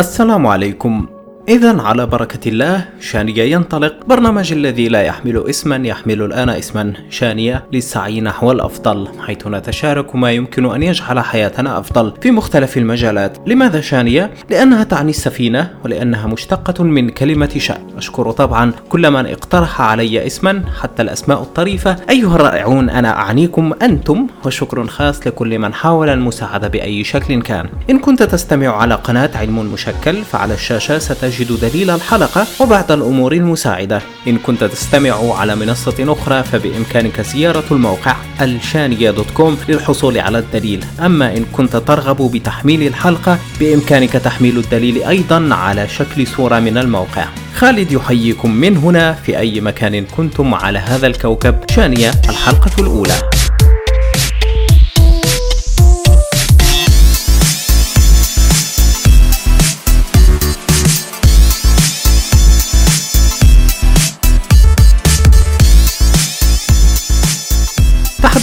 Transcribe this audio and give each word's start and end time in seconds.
السلام 0.00 0.46
عليكم. 0.46 1.19
إذا 1.50 1.82
على 1.82 2.06
بركة 2.06 2.48
الله 2.48 2.84
شانية 3.00 3.42
ينطلق. 3.42 3.94
برنامج 4.06 4.52
الذي 4.52 4.88
لا 4.88 5.02
يحمل 5.02 5.44
اسما 5.50 5.76
يحمل 5.76 6.22
الآن 6.22 6.48
اسما 6.48 6.92
شانية 7.10 7.64
للسعي 7.72 8.20
نحو 8.20 8.52
الأفضل 8.52 9.08
حيث 9.20 9.46
نتشارك 9.46 10.16
ما 10.16 10.32
يمكن 10.32 10.74
أن 10.74 10.82
يجعل 10.82 11.20
حياتنا 11.20 11.78
أفضل 11.78 12.12
في 12.22 12.30
مختلف 12.30 12.76
المجالات. 12.76 13.38
لماذا 13.46 13.80
شانية؟ 13.80 14.30
لأنها 14.50 14.84
تعني 14.84 15.10
السفينة 15.10 15.70
ولأنها 15.84 16.26
مشتقة 16.26 16.84
من 16.84 17.10
كلمة 17.10 17.50
شأن. 17.58 17.82
أشكر 17.96 18.30
طبعا 18.30 18.72
كل 18.88 19.10
من 19.10 19.26
اقترح 19.26 19.80
علي 19.80 20.26
اسما 20.26 20.62
حتى 20.80 21.02
الأسماء 21.02 21.42
الطريفة. 21.42 21.96
أيها 22.10 22.34
الرائعون 22.34 22.90
أنا 22.90 23.16
أعنيكم 23.16 23.72
أنتم 23.82 24.26
وشكر 24.44 24.86
خاص 24.86 25.26
لكل 25.26 25.58
من 25.58 25.74
حاول 25.74 26.08
المساعدة 26.08 26.68
بأي 26.68 27.04
شكل 27.04 27.42
كان. 27.42 27.68
إن 27.90 27.98
كنت 27.98 28.22
تستمع 28.22 28.76
على 28.76 28.94
قناة 28.94 29.30
علم 29.34 29.72
مشكل 29.72 30.24
فعلى 30.24 30.54
الشاشة 30.54 30.98
ستجد 30.98 31.39
تجد 31.40 31.60
دليل 31.60 31.90
الحلقة 31.90 32.46
وبعض 32.60 32.92
الأمور 32.92 33.32
المساعدة. 33.32 34.02
إن 34.28 34.38
كنت 34.38 34.64
تستمع 34.64 35.34
على 35.34 35.56
منصة 35.56 35.94
أخرى 36.00 36.42
فبإمكانك 36.42 37.20
زيارة 37.20 37.64
الموقع 37.70 38.16
الشانية 38.40 39.10
دوت 39.10 39.30
كوم 39.30 39.58
للحصول 39.68 40.18
على 40.18 40.38
الدليل. 40.38 40.84
أما 41.00 41.36
إن 41.36 41.44
كنت 41.52 41.76
ترغب 41.76 42.30
بتحميل 42.32 42.86
الحلقة 42.86 43.38
بإمكانك 43.60 44.12
تحميل 44.12 44.58
الدليل 44.58 45.02
أيضا 45.02 45.54
على 45.54 45.88
شكل 45.88 46.26
صورة 46.26 46.58
من 46.58 46.78
الموقع. 46.78 47.28
خالد 47.56 47.92
يحييكم 47.92 48.50
من 48.50 48.76
هنا 48.76 49.12
في 49.12 49.38
أي 49.38 49.60
مكان 49.60 50.04
كنتم 50.04 50.54
على 50.54 50.78
هذا 50.78 51.06
الكوكب. 51.06 51.54
شانية 51.70 52.10
الحلقة 52.28 52.70
الأولى. 52.78 53.39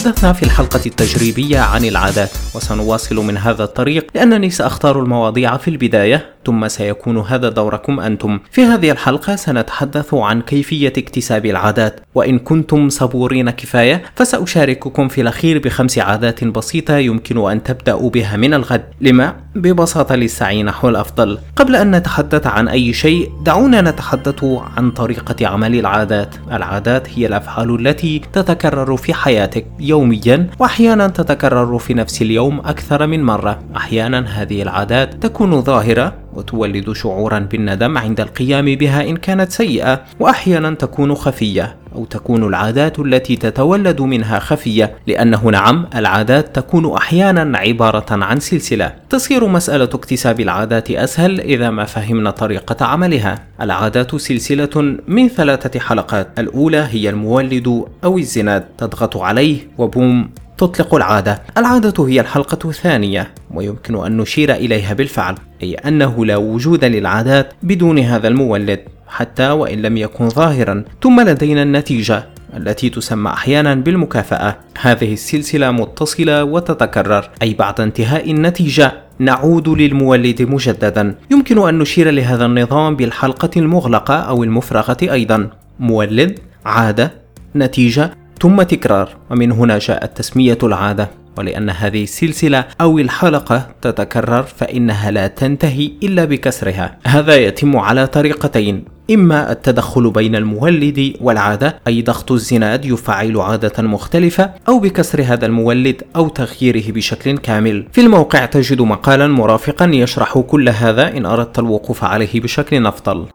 تحدثنا 0.07 0.33
في 0.33 0.43
الحلقة 0.43 0.81
التجريبية 0.85 1.59
عن 1.59 1.85
العادات 1.85 2.29
وسنواصل 2.55 3.15
من 3.15 3.37
هذا 3.37 3.63
الطريق 3.63 4.07
لأنني 4.15 4.49
سأختار 4.49 4.99
المواضيع 4.99 5.57
في 5.57 5.67
البداية 5.67 6.37
ثم 6.47 6.67
سيكون 6.67 7.17
هذا 7.17 7.49
دوركم 7.49 7.99
أنتم. 7.99 8.39
في 8.51 8.63
هذه 8.63 8.91
الحلقة 8.91 9.35
سنتحدث 9.35 10.13
عن 10.13 10.41
كيفية 10.41 10.93
اكتساب 10.97 11.45
العادات 11.45 11.99
وإن 12.15 12.39
كنتم 12.39 12.89
صبورين 12.89 13.49
كفاية 13.49 14.03
فسأشارككم 14.15 15.07
في 15.07 15.21
الأخير 15.21 15.59
بخمس 15.59 15.99
عادات 15.99 16.43
بسيطة 16.43 16.97
يمكن 16.97 17.51
أن 17.51 17.63
تبدأوا 17.63 18.09
بها 18.09 18.37
من 18.37 18.53
الغد. 18.53 18.85
لما؟ 19.01 19.35
ببساطة 19.55 20.15
للسعي 20.15 20.63
نحو 20.63 20.89
الأفضل 20.89 21.39
قبل 21.55 21.75
أن 21.75 21.95
نتحدث 21.95 22.47
عن 22.47 22.67
أي 22.67 22.93
شيء 22.93 23.31
دعونا 23.43 23.81
نتحدث 23.81 24.43
عن 24.77 24.91
طريقة 24.91 25.47
عمل 25.47 25.79
العادات. 25.79 26.35
العادات 26.51 27.09
هي 27.09 27.25
الأفعال 27.25 27.87
التي 27.87 28.21
تتكرر 28.33 28.97
في 28.97 29.13
حياتك 29.13 29.65
يوميا 29.97 30.47
واحيانا 30.59 31.07
تتكرر 31.07 31.77
في 31.77 31.93
نفس 31.93 32.21
اليوم 32.21 32.59
أكثر 32.59 33.07
من 33.07 33.23
مرة. 33.23 33.59
أحيانا 33.75 34.19
هذه 34.41 34.61
العادات 34.61 35.13
تكون 35.13 35.61
ظاهرة 35.61 36.13
وتولد 36.33 36.91
شعورا 36.91 37.39
بالندم 37.39 37.97
عند 37.97 38.19
القيام 38.19 38.65
بها 38.75 39.09
إن 39.09 39.17
كانت 39.17 39.51
سيئة 39.51 40.01
وأحيانا 40.19 40.71
تكون 40.71 41.15
خفية 41.15 41.75
أو 41.95 42.05
تكون 42.05 42.43
العادات 42.43 42.99
التي 42.99 43.35
تتولد 43.35 44.01
منها 44.01 44.39
خفية 44.39 44.95
لأنه 45.07 45.49
نعم 45.49 45.87
العادات 45.95 46.55
تكون 46.55 46.93
أحيانا 46.93 47.57
عبارة 47.57 48.05
عن 48.11 48.39
سلسلة. 48.39 48.93
تصير 49.09 49.47
مسألة 49.47 49.89
اكتساب 49.93 50.39
العادات 50.39 50.91
أسهل 50.91 51.41
إذا 51.41 51.69
ما 51.69 51.85
فهمنا 51.85 52.31
طريقة 52.31 52.85
عملها. 52.85 53.39
العادات 53.61 54.15
سلسلة 54.15 54.97
من 55.07 55.27
ثلاثة 55.27 55.79
حلقات. 55.79 56.39
الأولى 56.39 56.87
هي 56.91 57.09
المولد 57.09 57.85
أو 58.03 58.17
الزناد 58.17 58.65
تضغط 58.77 59.17
عليه 59.17 59.57
وبوم. 59.77 60.29
تطلق 60.57 60.95
العادة. 60.95 61.41
العادة 61.57 62.07
هي 62.07 62.21
الحلقة 62.21 62.69
الثانية 62.69 63.33
ويمكن 63.51 64.05
أن 64.05 64.17
نشير 64.17 64.53
إليها 64.53 64.93
بالفعل 64.93 65.35
أي 65.63 65.75
أنه 65.75 66.25
لا 66.25 66.37
وجود 66.37 66.85
للعادات 66.85 67.53
بدون 67.63 67.99
هذا 67.99 68.27
المولد 68.27 68.79
حتى 69.07 69.49
وإن 69.49 69.81
لم 69.81 69.97
يكن 69.97 70.29
ظاهرا. 70.29 70.83
ثم 71.03 71.21
لدينا 71.21 71.63
النتيجة 71.63 72.23
التي 72.57 72.89
تسمى 72.89 73.29
أحيانا 73.29 73.75
بالمكافأة. 73.75 74.55
هذه 74.81 75.13
السلسلة 75.13 75.71
متصلة 75.71 76.43
وتتكرر 76.43 77.29
أي 77.41 77.53
بعد 77.53 77.81
انتهاء 77.81 78.31
النتيجة 78.31 78.91
نعود 79.19 79.69
للمولد 79.69 80.41
مجددا. 80.41 81.15
يمكن 81.31 81.67
أن 81.67 81.79
نشير 81.79 82.11
لهذا 82.11 82.45
النظام 82.45 82.95
بالحلقة 82.95 83.49
المغلقة 83.57 84.15
أو 84.15 84.43
المفرغة 84.43 84.97
أيضا. 85.01 85.49
مولد 85.79 86.39
عادة 86.65 87.11
نتيجة 87.55 88.11
ثم 88.41 88.61
تكرار. 88.61 89.09
ومن 89.29 89.51
هنا 89.51 89.79
جاءت 89.79 90.17
تسمية 90.17 90.57
العادة. 90.63 91.09
ولأن 91.37 91.69
هذه 91.69 92.03
السلسلة 92.03 92.65
أو 92.81 92.99
الحلقة 92.99 93.67
تتكرر 93.81 94.43
فإنها 94.43 95.11
لا 95.11 95.27
تنتهي 95.27 95.91
إلا 96.03 96.25
بكسرها. 96.25 96.97
هذا 97.07 97.35
يتم 97.35 97.77
على 97.77 98.07
طريقتين. 98.07 98.85
إما 99.11 99.51
التدخل 99.51 100.11
بين 100.11 100.35
المولد 100.35 101.13
والعادة 101.21 101.79
أي 101.87 102.01
ضغط 102.01 102.31
الزناد 102.31 102.85
يفعل 102.85 103.39
عادة 103.39 103.83
مختلفة 103.83 104.49
أو 104.67 104.79
بكسر 104.79 105.23
هذا 105.23 105.45
المولد 105.45 106.03
أو 106.15 106.29
تغييره 106.29 106.91
بشكل 106.91 107.37
كامل. 107.37 107.87
في 107.91 108.01
الموقع 108.01 108.45
تجد 108.45 108.81
مقالا 108.81 109.27
مرافقا 109.27 109.85
يشرح 109.85 110.39
كل 110.39 110.69
هذا 110.69 111.17
إن 111.17 111.25
أردت 111.25 111.59
الوقوف 111.59 112.03
عليه 112.03 112.41
بشكل 112.41 112.87
أفضل. 112.87 113.25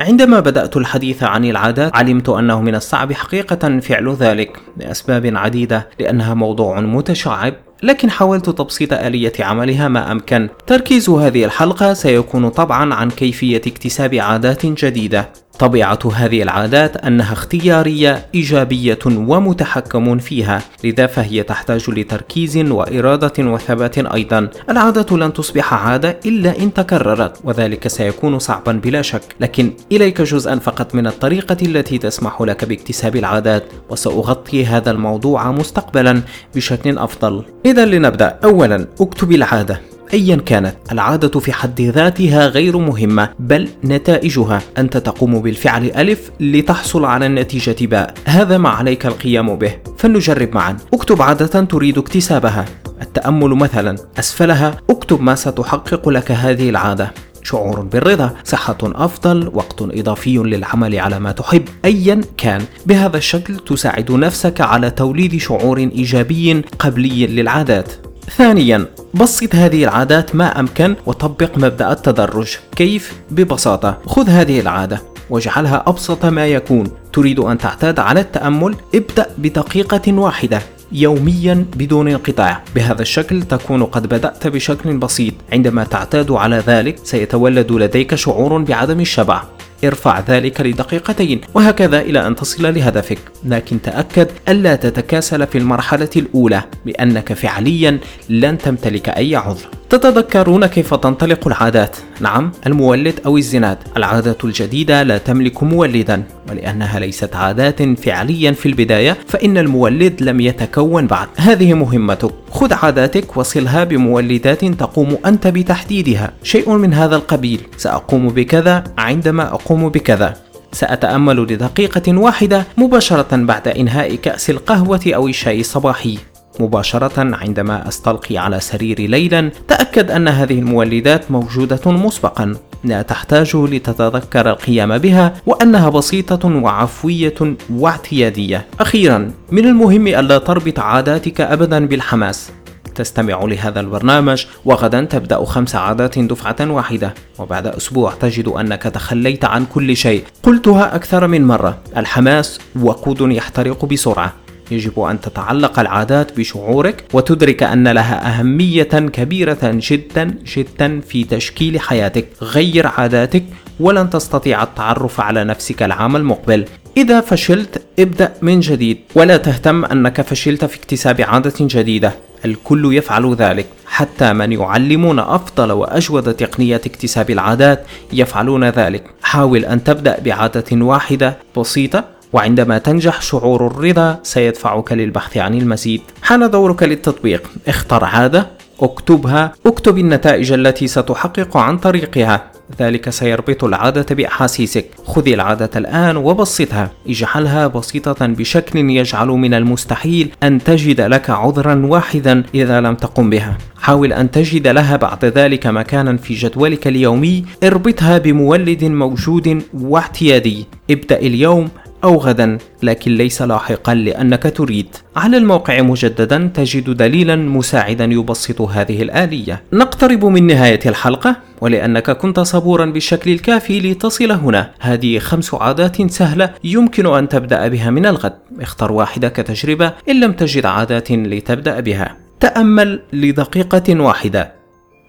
عندما 0.00 0.40
بدأت 0.40 0.76
الحديث 0.76 1.22
عن 1.22 1.44
العادات 1.44 1.96
علمت 1.96 2.28
أنه 2.28 2.60
من 2.60 2.74
الصعب 2.74 3.12
حقيقة 3.12 3.78
فعل 3.78 4.14
ذلك 4.14 4.58
لأسباب 4.76 5.36
عديدة 5.36 5.88
لأنها 5.98 6.34
موضوع 6.34 6.80
متشعب 6.80 7.54
لكن 7.82 8.10
حاولت 8.10 8.50
تبسيط 8.50 8.92
آلية 8.92 9.32
عملها 9.40 9.88
ما 9.88 10.12
أمكن. 10.12 10.48
تركيز 10.66 11.10
هذه 11.10 11.44
الحلقة 11.44 11.92
سيكون 11.92 12.48
طبعا 12.48 12.94
عن 12.94 13.10
كيفية 13.10 13.62
اكتساب 13.66 14.14
عادات 14.14 14.66
جديدة 14.66 15.28
طبيعة 15.60 15.98
هذه 16.14 16.42
العادات 16.42 16.96
أنها 16.96 17.32
اختيارية 17.32 18.26
إيجابية 18.34 18.98
ومتحكم 19.06 20.18
فيها 20.18 20.62
لذا 20.84 21.06
فهي 21.06 21.42
تحتاج 21.42 21.90
لتركيز 21.90 22.56
وإرادة 22.56 23.32
وثبات 23.38 23.98
أيضا. 23.98 24.48
العادة 24.70 25.16
لن 25.16 25.32
تصبح 25.32 25.74
عادة 25.74 26.16
إلا 26.26 26.58
إن 26.58 26.74
تكررت 26.74 27.40
وذلك 27.44 27.88
سيكون 27.88 28.38
صعبا 28.38 28.72
بلا 28.72 29.02
شك. 29.02 29.22
لكن 29.40 29.72
إليك 29.92 30.22
جزءا 30.22 30.56
فقط 30.56 30.94
من 30.94 31.06
الطريقة 31.06 31.56
التي 31.62 31.98
تسمح 31.98 32.40
لك 32.40 32.64
باكتساب 32.64 33.16
العادات 33.16 33.64
وسأغطي 33.90 34.66
هذا 34.66 34.90
الموضوع 34.90 35.50
مستقبلا 35.50 36.22
بشكل 36.54 36.98
أفضل. 36.98 37.44
إذا 37.66 37.84
لنبدأ. 37.84 38.38
أولا 38.44 38.86
اكتب 39.00 39.32
العادة. 39.32 39.80
ايا 40.14 40.36
كانت 40.36 40.74
العادة 40.92 41.40
في 41.40 41.52
حد 41.52 41.80
ذاتها 41.80 42.46
غير 42.46 42.78
مهمة 42.78 43.28
بل 43.38 43.68
نتائجها 43.84 44.62
انت 44.78 44.96
تقوم 44.96 45.42
بالفعل 45.42 45.84
ألف 45.84 46.30
لتحصل 46.40 47.04
على 47.04 47.26
النتيجة 47.26 47.86
باء 47.86 48.14
هذا 48.24 48.58
ما 48.58 48.68
عليك 48.68 49.06
القيام 49.06 49.56
به. 49.56 49.72
فلنجرب 49.98 50.54
معا. 50.54 50.76
اكتب 50.94 51.22
عادة 51.22 51.64
تريد 51.64 51.98
اكتسابها. 51.98 52.64
التأمل 53.02 53.48
مثلا 53.50 53.96
أسفلها. 54.18 54.76
اكتب 54.90 55.20
ما 55.20 55.34
ستحقق 55.34 56.08
لك 56.08 56.32
هذه 56.32 56.70
العادة. 56.70 57.12
شعور 57.42 57.80
بالرضا 57.80 58.30
صحة 58.44 58.78
أفضل 58.82 59.50
وقت 59.54 59.82
إضافي 59.82 60.38
للعمل 60.38 60.98
على 60.98 61.18
ما 61.18 61.32
تحب. 61.32 61.64
أيا 61.84 62.20
كان. 62.36 62.62
بهذا 62.86 63.16
الشكل 63.16 63.56
تساعد 63.56 64.12
نفسك 64.12 64.60
على 64.60 64.90
توليد 64.90 65.36
شعور 65.36 65.78
إيجابي 65.78 66.62
قبلي 66.78 67.26
للعادات. 67.26 68.09
ثانيا 68.36 68.86
بسط 69.14 69.54
هذه 69.54 69.84
العادات 69.84 70.34
ما 70.34 70.60
أمكن 70.60 70.96
وطبق 71.06 71.58
مبدأ 71.58 71.92
التدرج. 71.92 72.56
كيف؟ 72.76 73.14
ببساطة 73.30 73.98
خذ 74.06 74.28
هذه 74.28 74.60
العادة 74.60 75.02
واجعلها 75.30 75.84
أبسط 75.86 76.24
ما 76.24 76.46
يكون. 76.46 76.90
تريد 77.12 77.40
أن 77.40 77.58
تعتاد 77.58 77.98
على 77.98 78.20
التأمل؟ 78.20 78.74
ابدأ 78.94 79.26
بدقيقة 79.38 80.12
واحدة 80.12 80.62
يوميا 80.92 81.66
بدون 81.76 82.08
انقطاع. 82.08 82.62
بهذا 82.74 83.02
الشكل 83.02 83.42
تكون 83.42 83.84
قد 83.84 84.06
بدأت 84.06 84.46
بشكل 84.46 84.96
بسيط. 84.96 85.34
عندما 85.52 85.84
تعتاد 85.84 86.30
على 86.30 86.62
ذلك 86.66 86.98
سيتولد 87.04 87.72
لديك 87.72 88.14
شعور 88.14 88.58
بعدم 88.58 89.00
الشبع. 89.00 89.42
ارفع 89.84 90.20
ذلك 90.20 90.60
لدقيقتين 90.60 91.40
وهكذا 91.54 92.00
إلى 92.00 92.26
أن 92.26 92.34
تصل 92.36 92.74
لهدفك. 92.74 93.18
لكن 93.44 93.82
تأكد 93.82 94.28
ألا 94.48 94.76
تتكاسل 94.76 95.46
في 95.46 95.58
المرحلة 95.58 96.10
الأولى 96.16 96.62
لأنك 96.86 97.32
فعليا 97.32 97.98
لن 98.28 98.58
تمتلك 98.58 99.08
أي 99.08 99.36
عذر. 99.36 99.79
تتذكرون 99.90 100.66
كيف 100.66 100.94
تنطلق 100.94 101.46
العادات؟ 101.46 101.96
نعم 102.20 102.52
المولد 102.66 103.20
أو 103.26 103.36
الزناد. 103.36 103.78
العادة 103.96 104.36
الجديدة 104.44 105.02
لا 105.02 105.18
تملك 105.18 105.62
مولدا 105.62 106.22
ولأنها 106.50 106.98
ليست 106.98 107.36
عادات 107.36 107.82
فعليا 107.82 108.52
في 108.52 108.66
البداية 108.66 109.16
فإن 109.28 109.58
المولد 109.58 110.22
لم 110.22 110.40
يتكون 110.40 111.06
بعد. 111.06 111.28
هذه 111.36 111.74
مهمتك 111.74 112.30
خذ 112.50 112.72
عاداتك 112.72 113.36
وصلها 113.36 113.84
بمولدات 113.84 114.64
تقوم 114.64 115.18
أنت 115.26 115.46
بتحديدها. 115.46 116.32
شيء 116.42 116.70
من 116.76 116.94
هذا 116.94 117.16
القبيل. 117.16 117.60
سأقوم 117.76 118.28
بكذا 118.28 118.84
عندما 118.98 119.54
أقوم 119.54 119.88
بكذا. 119.88 120.36
سأتأمل 120.72 121.36
لدقيقة 121.36 122.18
واحدة 122.18 122.64
مباشرة 122.76 123.36
بعد 123.36 123.68
إنهاء 123.68 124.14
كأس 124.14 124.50
القهوة 124.50 125.00
أو 125.06 125.28
الشاي 125.28 125.60
الصباحي. 125.60 126.18
مباشرة 126.60 127.36
عندما 127.36 127.88
أستلقي 127.88 128.38
على 128.38 128.60
سريري 128.60 129.06
ليلا 129.06 129.50
تأكد 129.68 130.10
أن 130.10 130.28
هذه 130.28 130.58
المولدات 130.58 131.30
موجودة 131.30 131.90
مسبقا. 131.90 132.54
لا 132.84 133.02
تحتاج 133.02 133.56
لتتذكر 133.56 134.50
القيام 134.50 134.98
بها 134.98 135.34
وأنها 135.46 135.88
بسيطة 135.88 136.48
وعفوية 136.48 137.56
واعتيادية. 137.70 138.66
أخيرا 138.80 139.30
من 139.50 139.64
المهم 139.66 140.06
ألا 140.06 140.38
تربط 140.38 140.78
عاداتك 140.78 141.40
أبدا 141.40 141.86
بالحماس. 141.86 142.50
تستمع 142.94 143.44
لهذا 143.44 143.80
البرنامج 143.80 144.46
وغدا 144.64 145.04
تبدأ 145.04 145.44
خمس 145.44 145.74
عادات 145.74 146.18
دفعة 146.18 146.56
واحدة. 146.60 147.14
وبعد 147.38 147.66
أسبوع 147.66 148.12
تجد 148.20 148.48
أنك 148.48 148.82
تخليت 148.82 149.44
عن 149.44 149.66
كل 149.66 149.96
شيء. 149.96 150.24
قلتها 150.42 150.94
أكثر 150.96 151.26
من 151.26 151.46
مرة. 151.46 151.78
الحماس 151.96 152.60
وقود 152.80 153.20
يحترق 153.20 153.84
بسرعة. 153.84 154.32
يجب 154.70 155.00
أن 155.00 155.20
تتعلق 155.20 155.78
العادات 155.78 156.38
بشعورك 156.38 157.04
وتدرك 157.12 157.62
أن 157.62 157.88
لها 157.88 158.40
أهمية 158.40 158.82
كبيرة 158.82 159.58
جدا 159.62 160.34
جدا 160.56 161.00
في 161.00 161.24
تشكيل 161.24 161.80
حياتك. 161.80 162.26
غير 162.42 162.86
عاداتك 162.86 163.44
ولن 163.80 164.10
تستطيع 164.10 164.62
التعرف 164.62 165.20
على 165.20 165.44
نفسك 165.44 165.82
العام 165.82 166.16
المقبل. 166.16 166.64
إذا 166.96 167.20
فشلت 167.20 167.82
ابدأ 167.98 168.32
من 168.42 168.60
جديد. 168.60 168.98
ولا 169.14 169.36
تهتم 169.36 169.84
أنك 169.84 170.20
فشلت 170.20 170.64
في 170.64 170.76
اكتساب 170.76 171.20
عادة 171.20 171.54
جديدة. 171.60 172.12
الكل 172.44 172.94
يفعل 172.94 173.34
ذلك. 173.34 173.66
حتى 173.86 174.32
من 174.32 174.52
يعلمون 174.52 175.18
أفضل 175.18 175.72
وأجود 175.72 176.34
تقنيات 176.34 176.86
اكتساب 176.86 177.30
العادات 177.30 177.84
يفعلون 178.12 178.64
ذلك. 178.64 179.04
حاول 179.22 179.64
أن 179.64 179.84
تبدأ 179.84 180.20
بعادة 180.20 180.84
واحدة 180.84 181.36
بسيطة 181.56 182.04
وعندما 182.32 182.78
تنجح 182.78 183.22
شعور 183.22 183.66
الرضا 183.66 184.18
سيدفعك 184.22 184.92
للبحث 184.92 185.36
عن 185.36 185.54
المزيد. 185.54 186.00
حان 186.22 186.50
دورك 186.50 186.82
للتطبيق. 186.82 187.50
اختر 187.68 188.04
عادة 188.04 188.46
اكتبها 188.80 189.52
اكتب 189.66 189.98
النتائج 189.98 190.52
التي 190.52 190.86
ستحقق 190.86 191.56
عن 191.56 191.78
طريقها. 191.78 192.50
ذلك 192.80 193.10
سيربط 193.10 193.64
العادة 193.64 194.14
بأحاسيسك. 194.14 194.86
خذ 195.06 195.28
العادة 195.28 195.70
الآن 195.76 196.16
وبسطها. 196.16 196.90
اجعلها 197.08 197.66
بسيطة 197.66 198.26
بشكل 198.26 198.78
يجعل 198.90 199.28
من 199.28 199.54
المستحيل 199.54 200.30
أن 200.42 200.58
تجد 200.58 201.00
لك 201.00 201.30
عذرا 201.30 201.86
واحدا 201.86 202.42
إذا 202.54 202.80
لم 202.80 202.94
تقم 202.94 203.30
بها. 203.30 203.58
حاول 203.80 204.12
أن 204.12 204.30
تجد 204.30 204.68
لها 204.68 204.96
بعد 204.96 205.24
ذلك 205.24 205.66
مكانا 205.66 206.16
في 206.16 206.34
جدولك 206.34 206.86
اليومي. 206.86 207.44
اربطها 207.64 208.18
بمولد 208.18 208.84
موجود 208.84 209.62
واعتيادي 209.74 210.66
ابدأ 210.90 211.18
اليوم 211.18 211.68
أو 212.04 212.16
غدا 212.16 212.58
لكن 212.82 213.14
ليس 213.14 213.42
لاحقا 213.42 213.94
لأنك 213.94 214.52
تريد. 214.56 214.86
على 215.16 215.36
الموقع 215.36 215.80
مجددا 215.80 216.50
تجد 216.54 216.90
دليلا 216.90 217.36
مساعدا 217.36 218.04
يبسط 218.04 218.60
هذه 218.60 219.02
الآلية. 219.02 219.62
نقترب 219.72 220.24
من 220.24 220.46
نهاية 220.46 220.80
الحلقة 220.86 221.36
ولأنك 221.60 222.10
كنت 222.10 222.40
صبورا 222.40 222.86
بالشكل 222.86 223.30
الكافي 223.30 223.80
لتصل 223.80 224.32
هنا. 224.32 224.70
هذه 224.80 225.18
خمس 225.18 225.54
عادات 225.54 226.10
سهلة 226.10 226.50
يمكن 226.64 227.06
أن 227.06 227.28
تبدأ 227.28 227.68
بها 227.68 227.90
من 227.90 228.06
الغد. 228.06 228.38
اختر 228.60 228.92
واحدة 228.92 229.28
كتجربة 229.28 229.92
إن 230.08 230.20
لم 230.20 230.32
تجد 230.32 230.66
عادات 230.66 231.12
لتبدأ 231.12 231.80
بها. 231.80 232.16
تأمل 232.40 233.02
لدقيقة 233.12 234.00
واحدة. 234.00 234.59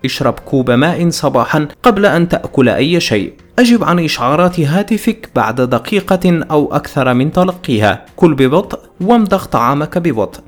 اشرب 0.06 0.34
كوب 0.34 0.72
ماء 0.72 1.10
صباحا 1.10 1.68
قبل 1.84 2.06
أن 2.06 2.30
تأكل 2.30 2.70
أي 2.70 3.00
شيء. 3.00 3.34
أجب 3.60 3.84
عن 3.84 4.00
إشعارات 4.00 4.60
هاتفك 4.60 5.30
بعد 5.36 5.62
دقيقة 5.62 6.46
أو 6.52 6.76
أكثر 6.76 7.14
من 7.14 7.32
تلقيها. 7.32 8.06
كل 8.16 8.34
ببطء 8.34 8.80
وامضغ 9.02 9.46
طعامك 9.46 9.98
ببطء. 9.98 10.42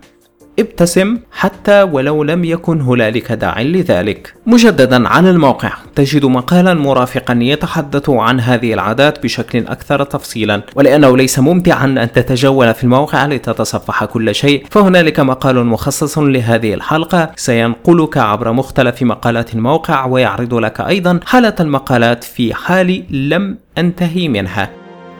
ابتسم 0.59 1.17
حتى 1.31 1.83
ولو 1.83 2.23
لم 2.23 2.43
يكن 2.43 2.81
هنالك 2.81 3.31
داع 3.31 3.61
لذلك. 3.61 4.33
مجددا 4.45 5.07
على 5.07 5.29
الموقع 5.29 5.71
تجد 5.95 6.25
مقالا 6.25 6.73
مرافقا 6.73 7.39
يتحدث 7.41 8.09
عن 8.09 8.39
هذه 8.39 8.73
العادات 8.73 9.23
بشكل 9.23 9.59
أكثر 9.67 10.03
تفصيلا، 10.03 10.61
ولأنه 10.75 11.17
ليس 11.17 11.39
ممتعا 11.39 11.85
أن 11.85 12.11
تتجول 12.11 12.73
في 12.73 12.83
الموقع 12.83 13.25
لتتصفح 13.25 14.05
كل 14.05 14.35
شيء، 14.35 14.65
فهنالك 14.71 15.19
مقال 15.19 15.65
مخصص 15.65 16.17
لهذه 16.17 16.73
الحلقة 16.73 17.31
سينقلك 17.35 18.17
عبر 18.17 18.51
مختلف 18.51 19.03
مقالات 19.03 19.53
الموقع 19.53 20.05
ويعرض 20.05 20.53
لك 20.53 20.81
أيضا 20.81 21.19
حالة 21.25 21.55
المقالات 21.59 22.23
في 22.23 22.53
حال 22.53 23.03
لم 23.09 23.57
أنتهي 23.77 24.27
منها. 24.27 24.69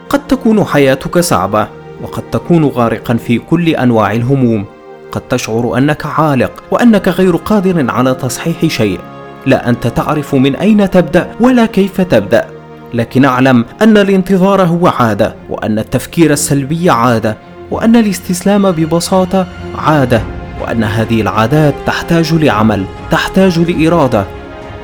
قد 0.08 0.26
تكون 0.26 0.64
حياتك 0.64 1.18
صعبة 1.18 1.68
وقد 2.02 2.22
تكون 2.30 2.64
غارقا 2.64 3.14
في 3.14 3.38
كل 3.38 3.68
أنواع 3.68 4.12
الهموم 4.12 4.64
قد 5.14 5.20
تشعر 5.20 5.78
أنك 5.78 6.06
عالق 6.06 6.52
وأنك 6.70 7.08
غير 7.08 7.36
قادر 7.36 7.90
على 7.90 8.14
تصحيح 8.14 8.66
شيء. 8.66 9.00
لا 9.46 9.68
أنت 9.68 9.86
تعرف 9.86 10.34
من 10.34 10.56
أين 10.56 10.90
تبدأ 10.90 11.30
ولا 11.40 11.66
كيف 11.66 12.00
تبدأ. 12.00 12.46
لكن 12.94 13.24
أعلم 13.24 13.64
أن 13.82 13.96
الانتظار 13.98 14.62
هو 14.62 14.86
عادة 14.86 15.34
وأن 15.50 15.78
التفكير 15.78 16.32
السلبي 16.32 16.90
عادة 16.90 17.36
وأن 17.70 17.96
الاستسلام 17.96 18.70
ببساطة 18.70 19.46
عادة 19.78 20.22
وأن 20.60 20.84
هذه 20.84 21.20
العادات 21.20 21.74
تحتاج 21.86 22.34
لعمل 22.34 22.84
تحتاج 23.10 23.58
لإرادة. 23.58 24.24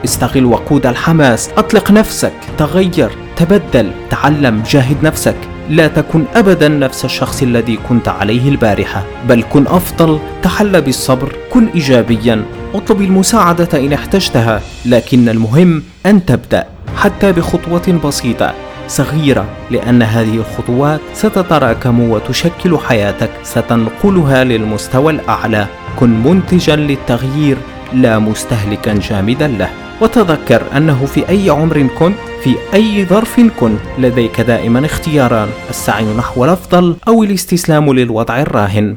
استغل 0.05 0.45
وقود 0.45 0.87
الحماس 0.87 1.51
أطلق 1.57 1.91
نفسك 1.91 2.33
تغير 2.59 3.11
تبدل 3.37 3.91
تعلم 4.11 4.63
جاهد 4.71 4.97
نفسك. 5.03 5.37
لا 5.71 5.89
تكن 5.89 6.25
ابدا 6.35 6.69
نفس 6.69 7.05
الشخص 7.05 7.43
الذي 7.43 7.79
كنت 7.89 8.09
عليه 8.09 8.49
البارحة 8.49 9.05
بل 9.29 9.43
كن 9.43 9.67
أفضل 9.67 10.19
تحلى 10.43 10.81
بالصبر 10.81 11.37
كن 11.51 11.67
ايجابيا 11.75 12.45
اطلب 12.75 13.01
المساعدة 13.03 13.69
إن 13.87 13.93
احتجتها 13.93 14.61
لكن 14.87 15.29
المهم 15.29 15.83
أن 16.07 16.27
تبدأ 16.27 16.67
حتى 16.97 17.33
بخطوة 17.33 18.01
بسيطة 18.05 18.55
صغيرة 18.89 19.45
لأن 19.71 20.03
هذه 20.03 20.35
الخطوات 20.35 21.01
ستتراكم 21.15 22.01
وتشكل 22.11 22.79
حياتك 22.79 23.31
ستنقلها 23.43 24.45
للمستوى 24.45 25.13
الأعلى 25.13 25.67
كن 25.97 26.11
منتجا 26.23 26.77
للتغيير 26.77 27.57
لا 27.93 28.19
مستهلكا 28.19 28.95
جامدا 28.95 29.47
له. 29.49 29.71
وتذكر 30.01 30.63
أنه 30.77 31.07
في 31.07 31.29
أي 31.29 31.51
عمر 31.51 31.87
كنت 31.99 32.17
في 32.43 32.57
أي 32.75 33.05
ظرف 33.05 33.41
كنت 33.61 33.81
لديك 33.99 34.41
دائما 34.41 34.87
اختياران 34.87 35.49
السعي 35.71 36.05
نحو 36.19 36.45
الأفضل 36.45 36.97
أو 37.09 37.23
الاستسلام 37.25 37.93
للوضع 37.93 38.41
الراهن. 38.41 38.97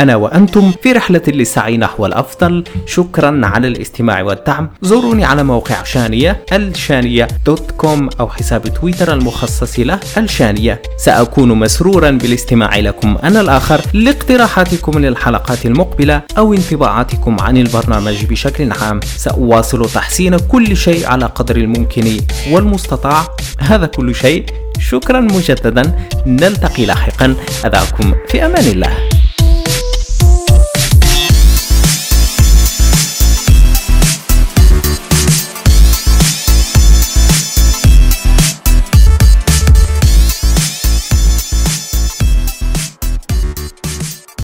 أنا 0.00 0.16
وأنتم 0.16 0.72
في 0.82 0.92
رحلة 0.92 1.22
للسعي 1.28 1.76
نحو 1.76 2.06
الأفضل. 2.06 2.64
شكرا 2.86 3.40
على 3.44 3.68
الاستماع 3.68 4.22
والدعم. 4.22 4.70
زوروني 4.82 5.24
على 5.24 5.42
موقع 5.42 5.82
شانية 5.82 6.44
الشانية 6.52 7.28
دوت 7.46 7.70
كوم 7.70 8.08
أو 8.20 8.28
حساب 8.28 8.62
تويتر 8.68 9.12
المخصص 9.12 9.78
له 9.78 10.00
الشانية. 10.16 10.82
سأكون 10.96 11.48
مسرورا 11.48 12.10
بالاستماع 12.10 12.78
لكم 12.78 13.18
أنا 13.24 13.40
الآخر 13.40 13.80
لاقتراحاتكم 13.94 14.98
للحلقات 14.98 15.66
المقبلة 15.66 16.22
أو 16.38 16.54
انطباعاتكم 16.54 17.40
عن 17.40 17.56
البرنامج 17.56 18.24
بشكل 18.24 18.72
عام. 18.72 19.00
سأواصل 19.16 19.90
تحسين 19.90 20.36
كل 20.38 20.76
شيء 20.76 21.06
على 21.06 21.26
قدر 21.26 21.56
الممكن 21.56 22.16
والمستطاع. 22.50 23.22
هذا 23.58 23.86
كل 23.86 24.14
شيء. 24.14 24.44
شكرا 24.78 25.20
مجددا. 25.20 25.82
نلتقي 26.26 26.86
لاحقا. 26.86 27.34
أدعكم 27.64 28.14
في 28.28 28.46
أمان 28.46 28.64
الله. 28.66 29.19